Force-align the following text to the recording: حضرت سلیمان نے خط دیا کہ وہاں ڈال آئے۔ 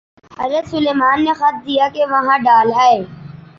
حضرت 0.39 0.65
سلیمان 0.67 1.17
نے 1.25 1.33
خط 1.39 1.55
دیا 1.67 1.85
کہ 1.93 2.01
وہاں 2.11 2.37
ڈال 2.45 2.67
آئے۔ 2.83 2.97